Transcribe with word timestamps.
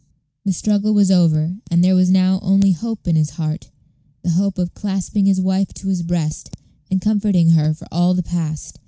The 0.45 0.51
struggle 0.51 0.95
was 0.95 1.11
over, 1.11 1.57
and 1.69 1.83
there 1.83 1.93
was 1.93 2.09
now 2.09 2.39
only 2.41 2.71
hope 2.71 3.07
in 3.07 3.15
his 3.15 3.29
heart 3.37 3.69
the 4.23 4.31
hope 4.31 4.57
of 4.57 4.73
clasping 4.73 5.27
his 5.27 5.39
wife 5.39 5.75
to 5.75 5.89
his 5.89 6.01
breast, 6.01 6.49
and 6.89 6.99
comforting 6.99 7.49
her 7.51 7.75
for 7.75 7.87
all 7.91 8.15
the 8.15 8.23
past. 8.23 8.79